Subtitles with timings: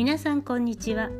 [0.00, 1.10] 皆さんこんにちは。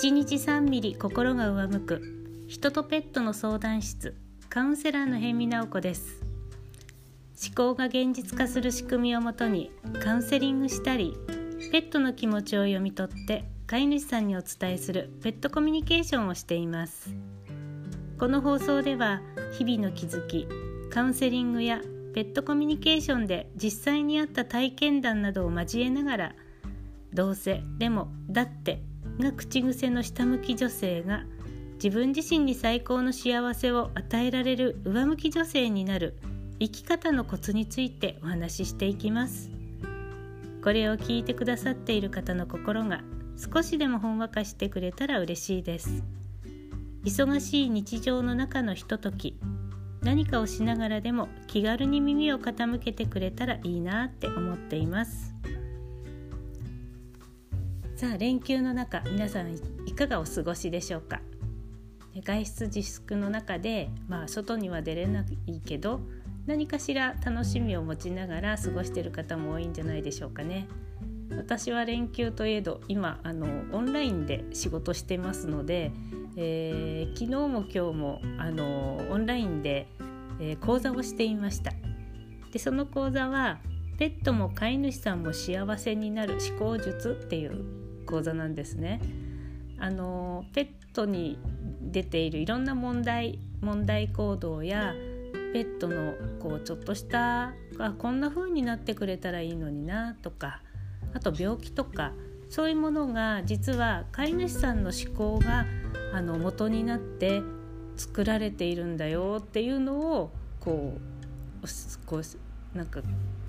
[0.00, 2.02] 1日3ミリ心が上向く
[2.48, 4.16] 人とペットの相談室
[4.48, 6.22] カウンセラーの辺見直子です。
[7.46, 9.72] 思考が現実化する仕組みをもとに
[10.02, 11.14] カウンセリングしたり
[11.70, 17.14] ペットの気持ちを読み取って飼い主さんにお伝えするペットコミュニケーションをしています。
[18.18, 19.20] この放送では
[19.58, 20.48] 日々の気づき
[20.88, 21.82] カウンセリングや
[22.14, 26.34] ペットコミュニケーションで実際にあった体験談などを交えながら
[27.12, 28.82] どうせでもだって
[29.18, 31.24] が口癖の下向き女性が
[31.74, 36.16] 自分自身に最高の幸せを与えられる上向き女性になる
[36.60, 39.50] 生き方のコツについてお話ししていきます。
[40.62, 43.00] これを聞いてくださっている方の心が
[43.36, 46.04] 少しでもほんわかしてくれたら嬉しいです。
[47.04, 49.40] 忙しい日常の中のひととき
[50.02, 55.34] 何かをしながらでも気軽に耳を傾けてくれたらいいなって思っています。
[58.02, 59.54] さあ連休の中皆さん
[59.86, 61.20] いかがお過ごしでしょうか？
[62.24, 66.00] 外出自粛の中でまあ外には出れないけど
[66.44, 70.66] 何かしら楽しみを持ちながら過ごしている方も多いんじゃないでしょうかね。
[71.36, 75.92] 私は連休といえど今あのオンラインで仕事してますので、
[76.36, 79.86] えー、昨日も今日もあのオンラインで、
[80.40, 81.70] えー、講座をしていました。
[82.50, 83.60] でその講座は
[83.96, 87.80] ペットも飼い主さんも幸せになる思考術っていう
[88.12, 89.00] 講座なんですね。
[89.78, 91.38] あのペットに
[91.80, 94.94] 出ているいろんな問題問題行動や
[95.54, 100.60] ペットのこうちょっとしたあこんな風になってくれたらいいのになとか
[101.14, 102.12] あと病気とか
[102.50, 105.64] そういうものが実は飼い主さんの思考が
[106.12, 107.42] あの元になって
[107.96, 110.98] 作られているんだよっていうのをこ
[111.62, 113.00] うこうなんか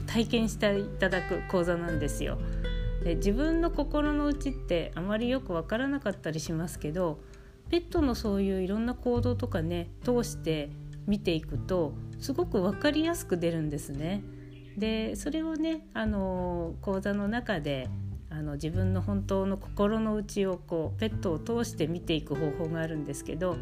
[0.07, 2.37] 体験していただく講座なんですよ。
[3.03, 7.19] で自分の心の内ってあまりよく分からなかったりしますけど
[7.69, 10.69] ペットのそういういろんな行動とかね通して
[11.05, 14.23] 見ていくとすごく分かりやすく出るんですね。
[14.77, 17.89] でそれをねあの講座の中で
[18.29, 23.57] あの自分の本当の心の内をこうペットを通して見ていく方法があるんですけど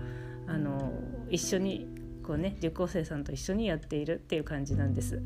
[0.48, 0.94] あの
[1.30, 1.88] 一緒に
[2.24, 5.22] こうね受講生さんと一緒にやっているっていう感じなんです。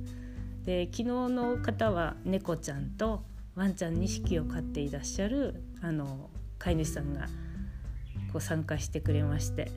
[0.63, 3.21] で昨日の方は猫ちゃんと
[3.55, 6.29] ワンちゃん2匹を飼っていらっしゃるあの
[6.59, 7.27] 飼い主さんが
[8.31, 9.71] こう参加してくれまして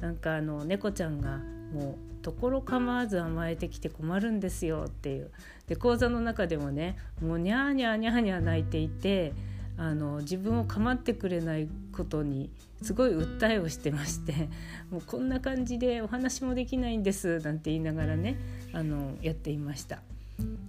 [0.00, 1.38] なんかあの猫ちゃんが
[1.72, 5.30] もう所構わず甘えてきて困るんですよっていう
[5.66, 9.32] で講座の中でもねもうニャーニャーニャーニャー泣いていて
[9.76, 12.50] あの自分を構ってくれないことに
[12.82, 14.48] すごい訴えをしてまして
[14.90, 18.38] もうこんな感じでお話もできないんですなんて言いながらね
[18.72, 20.00] あのやっていました。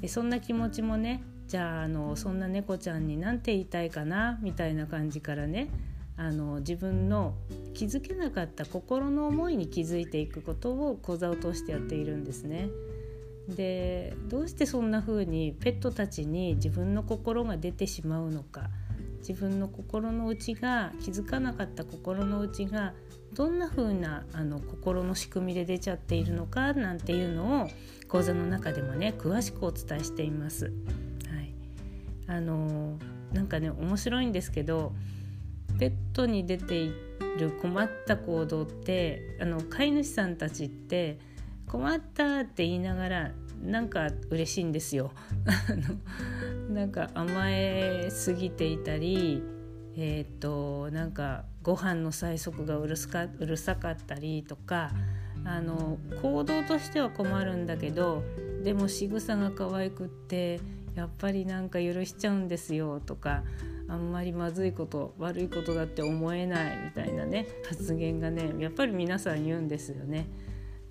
[0.01, 4.37] でそんな気持ちもねじゃああのそんな猫ちゃんに何て言いたいかな？
[4.43, 5.69] みたいな感じからね。
[6.15, 7.33] あの自分の
[7.73, 12.69] 気づけなかった心の思いに気づいていくことを講座を通してやっているんですね。
[13.47, 18.69] でどうしてそんな風にペットたちに自分の心が出てしまうのか？
[19.21, 22.93] 自分の心の内が気づかなかった心の内が
[23.33, 26.73] どんな風なあな心の仕組みで出ちゃっているのか？
[26.73, 27.69] なんていうのを
[28.07, 30.71] 講座の中でもね詳しくお伝えしています。
[32.29, 32.97] あの
[33.34, 34.94] なんかね面白いんですけど
[35.79, 36.94] ペットに出てい
[37.40, 41.18] る困った行動ってあの飼い主さんたちって
[41.68, 43.31] 困ったって言いながら
[43.62, 45.12] なんか嬉しいんですよ。
[46.69, 49.44] なんか甘えすぎていたり
[49.97, 54.91] えー、っとなんかご飯の催促がうるかうるさかったりとか
[55.45, 58.23] あの行動としては困るんだけど
[58.63, 60.59] でも仕草が可愛くって
[60.99, 63.43] やっぱりなんか許しちゃうんですよとか
[63.87, 70.27] あんまりまずいこと悪いことだって思えないみたいなね発言がねやっぱり皆さん言うんですよね。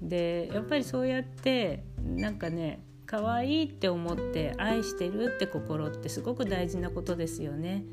[0.01, 7.85] でやっぱりそうやってなんかね可愛いって思って愛してるって心ってすごく大事なことですよね。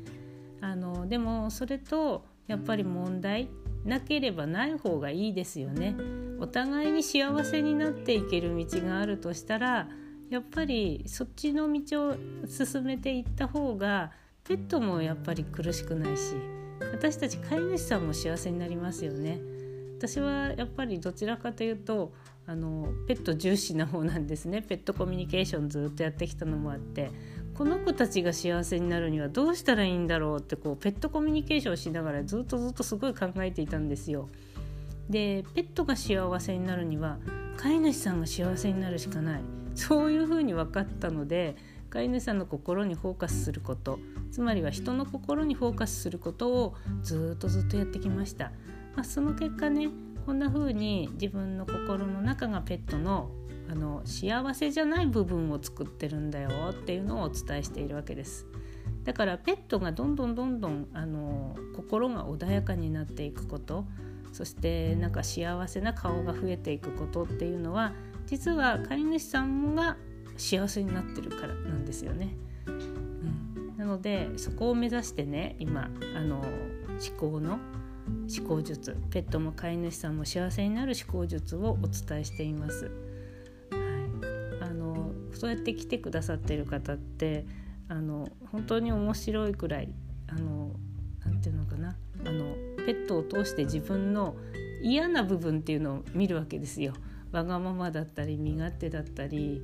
[0.62, 3.50] あのでもそれとやっぱり問題
[3.84, 5.94] なければない方がいいですよね。
[6.40, 9.90] お互いに幸せになっていける道があるとしたら
[10.30, 14.10] やっぱりそっちの道を進めていった方が
[14.44, 16.34] ペットもやっぱり苦しくないし
[16.92, 19.40] 私たち飼い主さんも幸せになりますよね。
[19.96, 22.12] 私はやっぱりどちらかというと
[22.46, 27.10] あのペット重視な方なんですねペットコミュニケーションずっとやってきたのもあって
[27.54, 34.28] この子たちが幸せになるにはどうしたらいいんだろうってこうペットコミュニケーションしながらずっとずっとすごい考えていたんですよ。
[35.08, 37.18] でペットが幸せになるには
[37.56, 39.42] 飼い主さんが幸せになるしかない。
[39.74, 41.56] そういうふうに分かったので
[41.90, 43.98] 飼い主さんの心にフォーカスすること。
[44.30, 48.52] つまりは人の心にフォーカスすることをずっとずっとやってきました、
[48.94, 49.88] まあ、その結果ね
[50.26, 53.30] こんな風に自分の心の中がペットの
[53.68, 58.46] あの幸せじゃない部分を作ってるんだよっていうのをお伝えしているわけです。
[59.04, 63.86] だからペットがどんどんどんどんあの心が穏やかになっていくこと。
[64.36, 67.94] そしてなんか幸せな顔が増えていくことっていうのは
[68.26, 69.96] 実は飼い主さんが
[70.36, 72.36] 幸せになってるからなんですよね。
[72.66, 77.58] うん、なのでそこを目指してね今あの思考の
[78.38, 82.90] 思考術ペットも飼い主さんも幸せになる思考術をお伝えしています。
[83.70, 83.78] は
[84.60, 87.46] い、あのそうやって来てくださってる方って
[87.88, 89.88] あの本当に面白いくらい
[90.26, 90.72] あの
[91.24, 91.96] なんていうのかな
[92.26, 92.54] あの
[92.86, 94.36] ペットを通して自分の
[94.80, 96.94] 嫌な部分っていうのを見るわけですよ。
[97.32, 99.60] わがままだったり身勝手だったり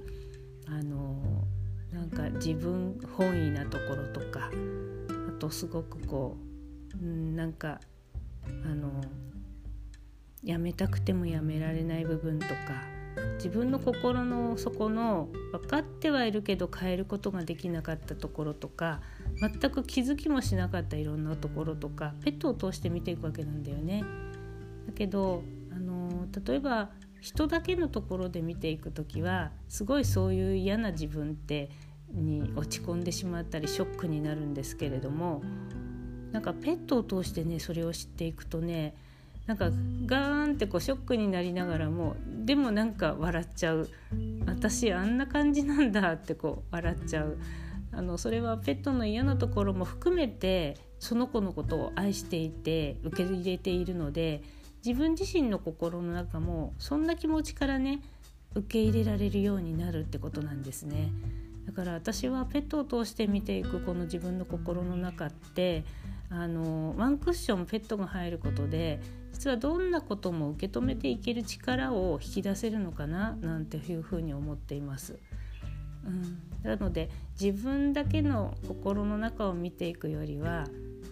[0.67, 1.47] あの
[1.93, 4.51] なんか自分本位なところとか
[5.29, 6.37] あとすごくこ
[7.01, 7.81] う、うん、なんか
[8.65, 8.91] あの
[10.43, 12.55] やめたくてもやめられない部分とか
[13.35, 19.01] 自分の心の底の分かってはいるけど変えることができなかったところとか
[19.41, 24.05] 全く気づきもしなかったいろんなところとかペットを通して見ていくわけなんだよね。
[24.87, 25.43] だけど
[25.73, 26.91] あの例えば
[27.21, 31.71] 人だけのところで見ていく時はすごいそういう嫌な自分って
[32.11, 35.43] に落ち込んでしまったりショックになるんですけれども
[36.33, 38.95] なんかペットを通してねそれを知っていくとね
[39.47, 39.71] なんか
[40.07, 43.89] ガーンってこうショックになりながらもでもなんか笑っちゃう
[44.47, 47.39] 私あんな感じなんだってこう笑っちゃう
[47.93, 54.43] あのそれはペットの嫌なところも含めてその子のことを愛していて受け入れているので
[54.85, 58.01] 自分自身の心の中もそんな気持ちからね
[58.55, 61.11] 受け入れられるようになるってことなんですね。
[61.67, 65.85] だから私はペットを通して見ていくこの自分の心の中って
[66.29, 69.01] あのワンクッションペットが入ることで
[69.33, 75.19] 実はどんなことも受け止めていける力を引き出せるのかななんていうふうに思っています。
[76.05, 80.67] うん、なので自分だけの心の中を見ていくよりは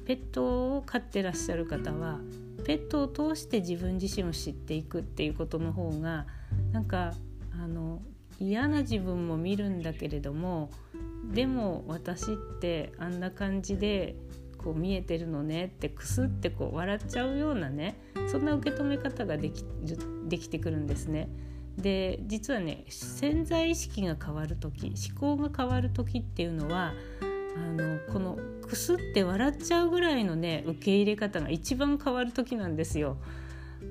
[0.04, 2.18] ペットを飼ってらっしゃる方は
[2.64, 6.26] ペットを通して自分自身を知っていくっていうことの方が
[6.72, 7.14] なんか
[7.52, 8.02] あの
[8.40, 10.70] 嫌な自分も見るんだけれども
[11.32, 14.16] でも私ってあんな感じで
[14.58, 17.96] こう見えてるのねってくすってこう笑っちゃうようなね
[18.28, 19.64] そんな受け止め方ができ
[20.28, 21.28] できてくるんですね。
[21.76, 26.92] で実はね潜在意識が変わる時思考が変わる時っていうのは
[27.56, 33.16] あのこのくすって笑っちゃうぐらいのね受け入れ方が一番変わる時なんですよ。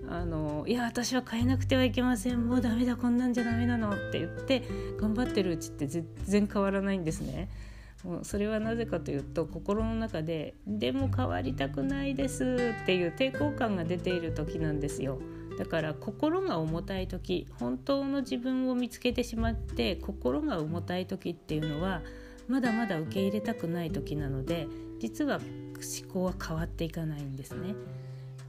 [0.08, 4.64] あのいや私は変えなくてはいけませんもうダメだこんなんじゃダメなのって言って
[5.00, 7.50] 頑張ってるうちって全然変わらないんですね。
[8.04, 15.20] もうそれはなぜかというと心の中で「でも変わりたくないです」っていう抵抗感が出ている時なんですよ。
[15.58, 22.02] だから心が重たい時本当の自分を見つけてしまって心が重たい時っていうのは
[22.48, 24.68] まだまだ受け入れたくない時なので
[25.00, 27.76] 実は思考は変わっていかないんですね。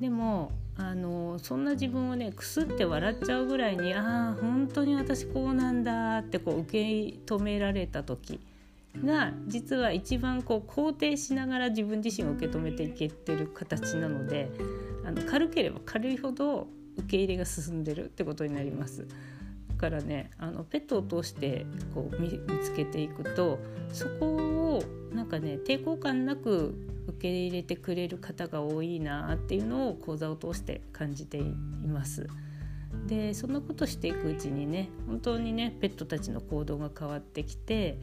[0.01, 8.41] でもあのそんな自分をねくすって笑っちゃうぐらいにああ本当に私こうなんだってこう受け止められた時
[9.05, 14.51] が実は一番こう肯定しながら自分自身を受け止めていけてる形なので
[15.05, 19.07] あの軽ければ軽いほど受け入れが進んでるってことになります。
[19.69, 22.29] だからねあのペットを通してこう見
[22.63, 23.59] つけていくと
[23.93, 24.83] そこを
[25.15, 26.75] なんかね抵抗感なく
[27.09, 31.45] 受け入れてくれる方が多いなっていうのを講座を通して感じてい
[31.89, 32.27] ます。
[33.07, 37.99] でそんなことしていくうちにね本当にねペットたちの行動が変わってきて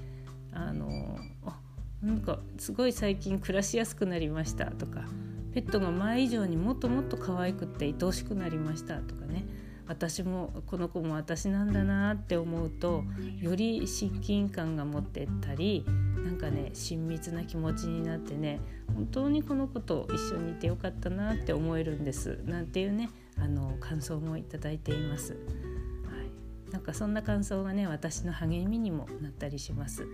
[0.58, 1.60] あのあ
[2.02, 5.06] なんかすごい最近暮らしやすくなりましたとか
[5.54, 9.46] ペットが前以上にもっともっと可愛くって愛おしくなりましたとかね
[9.88, 13.04] 私もこの子も私なんだなって思うと
[13.40, 15.86] より親近感が持ってったり
[16.24, 18.60] なんかね親密な気持ちになってね
[18.94, 23.10] 本当にこの子と一緒にいてよかったなって思えるんですなんていうね
[23.40, 25.34] あの感想もいただいています。
[25.34, 30.08] はい、なんかそんな感想がね私の励みにもなったりします。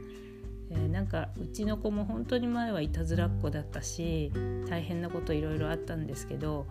[0.73, 4.31] えー、なんかうちの子も本当に前はいたずらっ子だったし
[4.67, 6.65] 大変なこといろいろあったんですけど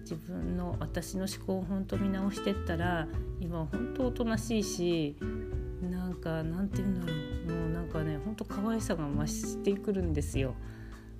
[0.00, 3.06] 自分の私の思考を本当見直してったら
[3.40, 5.16] 今本当おとなしいし
[5.82, 10.54] なんかなんて言うんだろうもうなんかね本当可愛さが増してくるんですよ。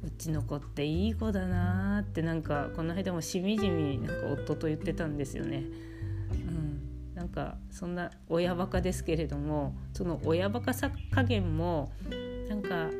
[0.05, 5.65] うちの子っていい子だなってなんかこの間もしみじみなんか夫と言ってたんですよね。
[7.33, 11.91] かそんな親バカですけれどもその親バカさ加減も
[12.49, 12.91] なんか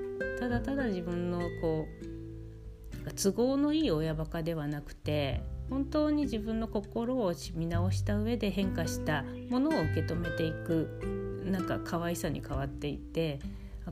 [0.41, 1.87] ただただ自分のこ
[3.07, 13.41] う都合のいい親バカではなくて本当に自分の心を見直した上で変化したものを受け止めていくなんか可愛さに変わっていて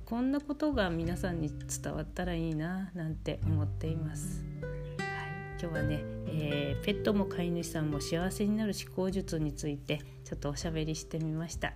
[0.04, 1.50] こんなことが皆さんに
[1.82, 4.44] 伝わったらいいななんて思っています。
[4.62, 5.30] はい
[5.60, 11.74] 今日はね、えー、ペットも飼い主さんも幸せになる思考術についてちょっとおしゃべりしてみました。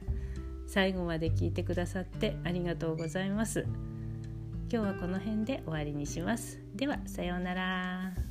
[0.67, 3.67] 最後まで聞いてくださってありがとうございます。
[4.73, 6.59] 今日はこの辺で終わりにします。
[6.75, 8.24] ではさようなら。